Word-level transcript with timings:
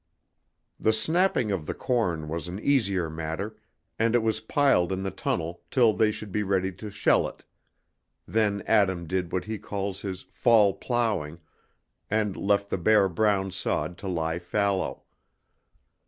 The 0.79 0.93
snapping 0.93 1.51
of 1.51 1.67
the 1.67 1.75
corn 1.75 2.27
was 2.27 2.47
an 2.47 2.59
easier 2.59 3.07
matter, 3.07 3.55
and 3.99 4.15
it 4.15 4.23
was 4.23 4.39
piled 4.39 4.91
in 4.91 5.03
the 5.03 5.11
tunnel 5.11 5.61
till 5.69 5.93
they 5.93 6.09
should 6.09 6.31
be 6.31 6.41
ready 6.41 6.71
to 6.71 6.89
shell 6.89 7.27
it. 7.27 7.43
Then 8.27 8.63
Adam 8.65 9.05
did 9.05 9.31
what 9.31 9.45
he 9.45 9.59
called 9.59 9.99
his 9.99 10.23
"fall 10.31 10.73
plowing," 10.73 11.39
and 12.09 12.35
left 12.35 12.71
the 12.71 12.79
bare 12.79 13.09
brown 13.09 13.51
sod 13.51 13.95
to 13.99 14.07
lie 14.07 14.39
fallow. 14.39 15.03